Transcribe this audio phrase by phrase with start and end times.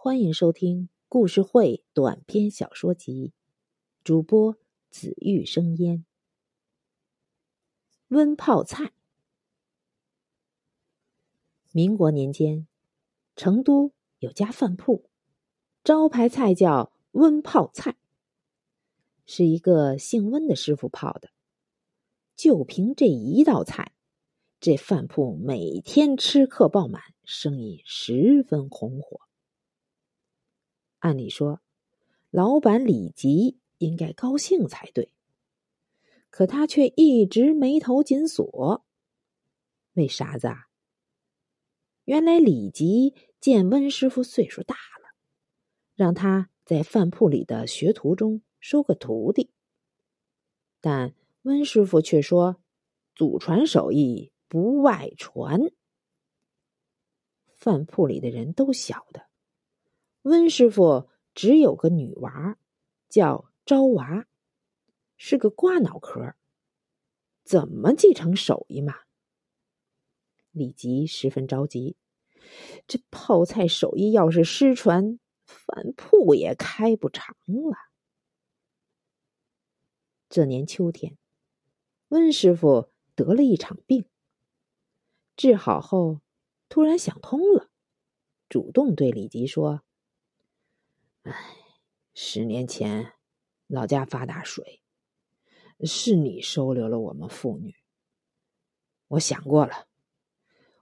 [0.00, 3.32] 欢迎收听故事会短篇小说集，
[4.04, 4.56] 主播
[4.90, 6.04] 紫玉生烟。
[8.06, 8.92] 温泡菜。
[11.72, 12.68] 民国年间，
[13.34, 13.90] 成都
[14.20, 15.10] 有家饭铺，
[15.82, 17.96] 招牌菜叫温泡菜，
[19.26, 21.30] 是一个姓温的师傅泡的。
[22.36, 23.90] 就凭这一道菜，
[24.60, 29.22] 这饭铺每天吃客爆满，生意十分红火。
[30.98, 31.60] 按理说，
[32.30, 35.10] 老板李吉应该高兴才对，
[36.30, 38.84] 可他却一直眉头紧锁。
[39.92, 40.68] 为啥子啊？
[42.04, 45.14] 原来李吉见温师傅岁数大了，
[45.94, 49.50] 让他在饭铺里的学徒中收个徒弟。
[50.80, 52.60] 但温师傅却说
[53.14, 55.60] ：“祖传手艺不外传。”
[57.54, 59.27] 饭铺里的人都晓得。
[60.28, 62.58] 温师傅只有个女娃，
[63.08, 64.26] 叫招娃，
[65.16, 66.34] 是个瓜脑壳，
[67.44, 68.94] 怎么继承手艺嘛？
[70.50, 71.96] 李吉十分着急，
[72.86, 77.78] 这泡菜手艺要是失传，饭铺也开不长了。
[80.28, 81.16] 这年秋天，
[82.08, 84.04] 温师傅得了一场病，
[85.36, 86.20] 治好后
[86.68, 87.70] 突然想通了，
[88.50, 89.82] 主动对李吉说。
[91.30, 91.34] 唉，
[92.14, 93.12] 十年前
[93.66, 94.80] 老家发大水，
[95.84, 97.74] 是你收留了我们父女。
[99.08, 99.86] 我想过了，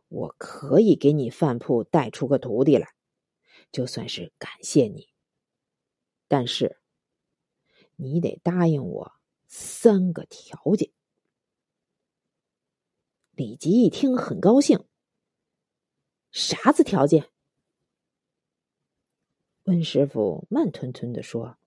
[0.07, 2.95] 我可以给你饭铺带出个徒弟来，
[3.73, 5.09] 就算是感谢你。
[6.29, 6.81] 但是
[7.97, 9.13] 你得答应我
[9.49, 10.93] 三个条件。
[13.33, 14.87] 李吉一听很高兴，
[16.31, 17.33] 啥子条件？
[19.67, 21.59] 温师傅慢吞吞的说：“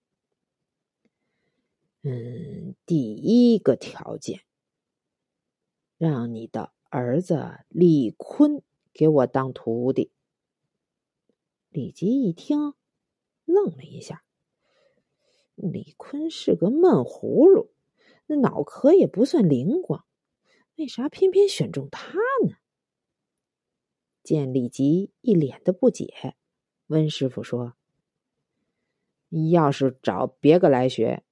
[2.02, 4.40] 嗯，第一个条件，
[5.98, 8.64] 让你的儿子李坤
[8.94, 10.14] 给我当徒弟。”
[11.68, 12.74] 李吉一听，
[13.44, 14.24] 愣了一下。
[15.56, 17.74] 李坤是个闷葫芦，
[18.28, 20.06] 那脑壳也不算灵光，
[20.78, 22.56] 为啥偏偏选中他呢？
[24.24, 26.38] 见李吉一脸的不解，
[26.88, 27.76] 温师傅说。
[29.30, 31.24] 你要是找别个来学，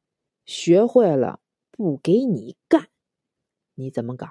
[0.45, 1.41] 学会了
[1.71, 2.89] 不给你干，
[3.73, 4.27] 你怎么搞？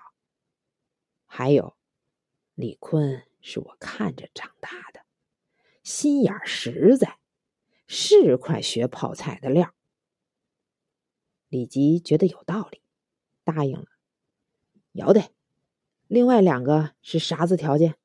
[1.26, 1.76] 还有，
[2.54, 5.04] 李坤是我看着长大的，
[5.82, 7.18] 心眼实在，
[7.88, 9.74] 是块学泡菜的料。
[11.48, 12.80] 李吉觉得有道理，
[13.42, 13.86] 答应了。
[14.92, 15.30] 有的，
[16.06, 17.96] 另外两个是啥子条件？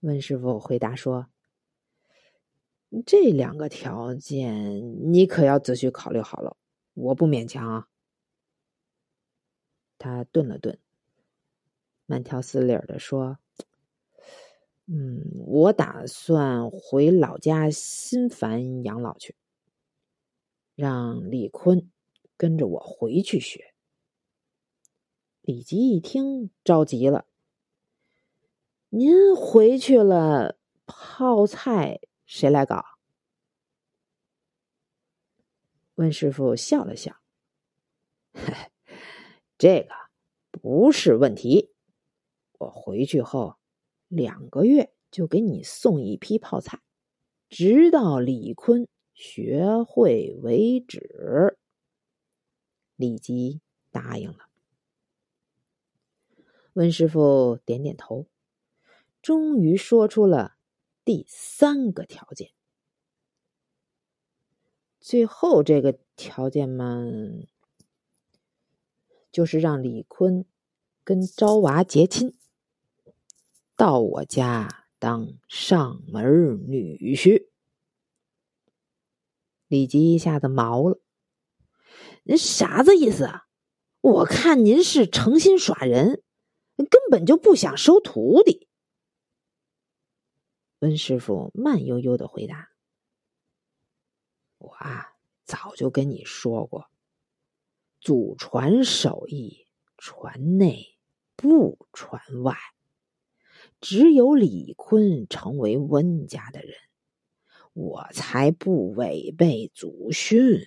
[0.00, 1.28] 温师傅回答说。
[3.06, 6.56] 这两个条件，你可要仔细考虑好了。
[6.94, 7.88] 我不勉强啊。
[9.96, 10.78] 他顿了顿，
[12.06, 13.38] 慢条斯理的说
[14.86, 19.36] ：“嗯，我打算回老家新繁养老去，
[20.74, 21.90] 让李坤
[22.36, 23.72] 跟着我回去学。”
[25.42, 27.24] 李吉一听着急了
[28.90, 32.00] ：“您回去了，泡菜？”
[32.32, 32.84] 谁来搞？
[35.96, 37.20] 温师傅笑了笑，
[39.58, 39.88] 这个
[40.52, 41.74] 不是问题。
[42.52, 43.58] 我回去后
[44.06, 46.80] 两个月就给你送一批泡菜，
[47.48, 51.58] 直到李坤学会为止。
[52.94, 53.60] 李吉
[53.90, 54.48] 答应了。
[56.74, 58.28] 温师傅点点头，
[59.20, 60.58] 终于说出了。
[61.04, 62.50] 第三个条件，
[65.00, 67.04] 最后这个条件嘛，
[69.32, 70.44] 就是让李坤
[71.02, 72.36] 跟昭娃结亲，
[73.76, 76.24] 到我家当上门
[76.68, 77.48] 女婿。
[79.66, 81.00] 李吉一下子毛了，
[82.24, 83.46] 您啥子意思啊？
[84.00, 86.22] 我看您是诚心耍人，
[86.76, 88.68] 根本就不想收徒弟。
[90.80, 92.70] 温师傅慢悠悠的回答
[94.56, 95.12] ：“我啊，
[95.44, 96.90] 早就跟你说过，
[98.00, 99.66] 祖传手艺
[99.98, 100.96] 传内
[101.36, 102.56] 不传外，
[103.78, 106.74] 只有李坤成为温家的人，
[107.74, 110.66] 我才不违背祖训。”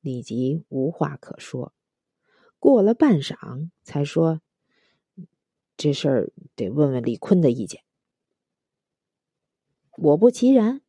[0.00, 1.74] 李吉无话可说，
[2.58, 4.40] 过了半晌才说
[5.76, 7.84] ：“这事儿得问问李坤的意见。”
[10.00, 10.80] 果不其然，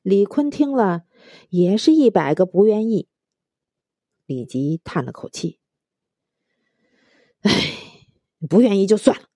[0.00, 1.04] 李坤听了
[1.50, 3.08] 也是一百个不愿意。
[4.24, 5.58] 李吉叹了口气
[7.42, 7.50] ：“哎，
[8.48, 9.28] 不愿意就算了，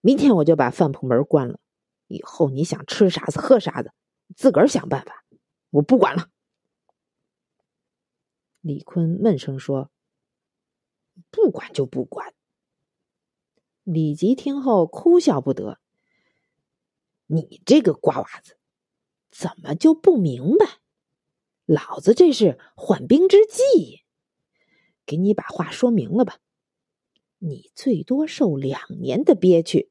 [0.00, 1.60] 明天我就把饭铺门关了。
[2.08, 3.92] 以后你想吃啥子喝啥子，
[4.34, 5.24] 自个儿想办法，
[5.70, 6.30] 我不管了。”
[8.60, 9.90] 李坤闷声说
[11.30, 12.34] ：“不管就不管。”
[13.84, 15.80] 李吉听后哭笑不得
[17.26, 18.56] ：“你这个瓜娃子，
[19.32, 20.78] 怎么就不明白？
[21.64, 24.02] 老子这是缓兵之计。”
[25.04, 26.38] 给你把话说明了吧，
[27.38, 29.90] 你最多受两年的憋屈，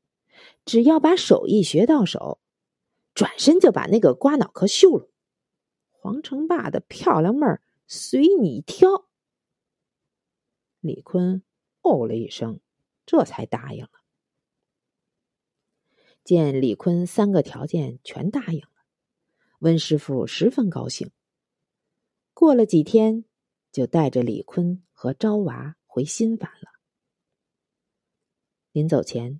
[0.63, 2.39] 只要把手艺学到手，
[3.13, 5.09] 转身就把那个瓜脑壳秀了。
[5.89, 9.09] 黄成霸的漂亮妹儿随你挑。
[10.79, 11.43] 李坤
[11.81, 12.61] 哦了一声，
[13.05, 13.91] 这才答应了。
[16.23, 18.63] 见李坤三个条件全答应，
[19.61, 21.09] 温师傅十分高兴。
[22.35, 23.25] 过了几天。
[23.71, 26.71] 就带着李坤和昭娃回新返了。
[28.73, 29.39] 临走前，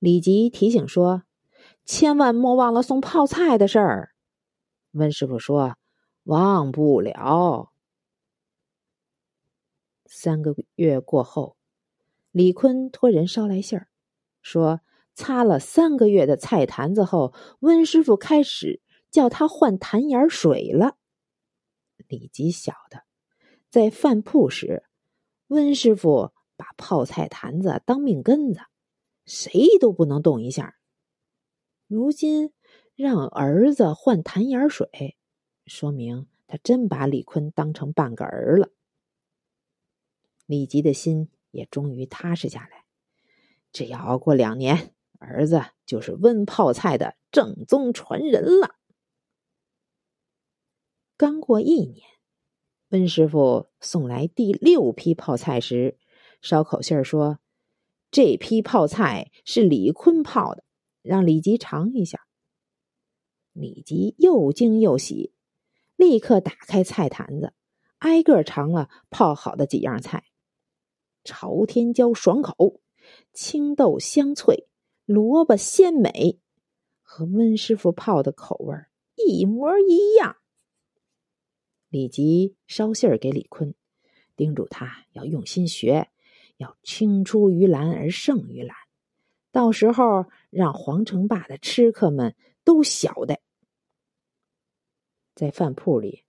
[0.00, 1.22] 李吉提醒说
[1.86, 4.16] ：“千万莫忘了送泡菜的事儿。”
[4.90, 5.76] 温师傅说
[6.26, 7.72] ：“忘不了。”
[10.06, 11.56] 三个月过后，
[12.32, 13.86] 李坤托人捎来信儿，
[14.42, 14.80] 说
[15.14, 20.96] 擦了三个月的菜坛子后，温师傅开始叫他换坛眼水了。
[22.06, 23.02] 李吉晓得。
[23.70, 24.84] 在饭铺时，
[25.48, 28.60] 温师傅把泡菜坛子当命根子，
[29.26, 30.76] 谁都不能动一下。
[31.86, 32.54] 如今
[32.94, 35.18] 让儿子换坛眼水，
[35.66, 38.70] 说明他真把李坤当成半个儿了。
[40.46, 42.86] 李吉的心也终于踏实下来。
[43.70, 48.77] 只要熬过两年，儿子就是温泡菜的正宗传人了。
[51.18, 52.06] 刚过一年。
[52.90, 55.98] 温师傅送来第六批泡菜时，
[56.40, 57.40] 捎口信儿说
[58.12, 60.62] ：“这批泡菜是李坤泡的，
[61.02, 62.20] 让李吉尝一下。”
[63.52, 65.34] 李吉又惊又喜，
[65.96, 67.52] 立刻打开菜坛子，
[67.98, 70.22] 挨个尝了泡好的几样菜：
[71.24, 72.80] 朝天椒爽口，
[73.32, 74.68] 青豆香脆，
[75.04, 76.38] 萝卜鲜美，
[77.02, 78.76] 和温师傅泡的口味
[79.16, 80.36] 一模一样。
[81.90, 83.74] 李吉捎信儿给李坤，
[84.36, 86.08] 叮嘱他要用心学，
[86.58, 88.76] 要青出于蓝而胜于蓝。
[89.50, 93.40] 到时候让皇城坝的吃客们都晓得，
[95.34, 96.24] 在饭铺里，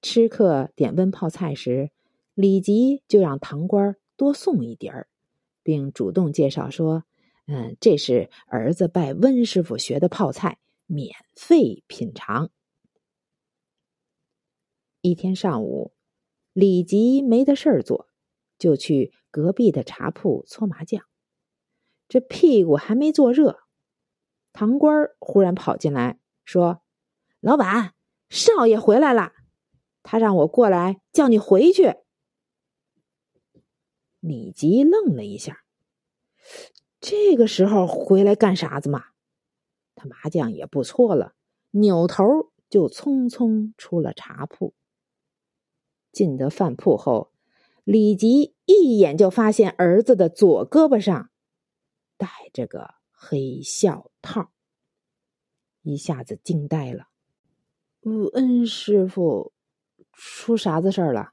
[0.00, 1.90] 吃客点温泡菜时，
[2.34, 5.08] 李吉就让堂倌多送一碟儿，
[5.62, 7.04] 并主动介绍说
[7.46, 12.50] ：“嗯，这是儿子拜温师傅学的泡菜，免费品尝。”
[15.02, 15.92] 一天上午，
[16.52, 18.08] 李吉没得事儿做，
[18.56, 21.04] 就去隔壁的茶铺搓麻将。
[22.08, 23.64] 这屁股还没坐热，
[24.52, 26.82] 堂倌忽然跑进来，说
[27.42, 27.94] ：“老板，
[28.30, 29.32] 少爷回来了，
[30.04, 31.96] 他让我过来叫你回去。”
[34.20, 35.64] 李吉愣了一下，
[37.00, 39.06] 这个时候回来干啥子嘛？
[39.96, 41.34] 他麻将也不搓了，
[41.72, 44.74] 扭头就匆匆出了茶铺。
[46.12, 47.32] 进得饭铺后，
[47.84, 51.30] 李吉一眼就发现儿子的左胳膊上
[52.16, 54.50] 戴着个黑孝套，
[55.82, 57.08] 一下子惊呆了。
[58.34, 59.52] 恩师傅，
[60.12, 61.32] 出啥子事儿了？